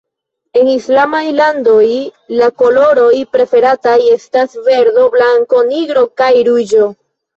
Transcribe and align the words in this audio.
En 0.59 0.69
Islamaj 0.75 1.19
landoj 1.39 1.83
la 2.39 2.47
koloroj 2.61 3.13
preferataj 3.35 3.95
estas 4.15 4.59
verdo, 4.71 5.07
blanko, 5.17 5.63
nigro 5.73 6.05
kaj 6.23 6.33
ruĝo. 6.49 6.89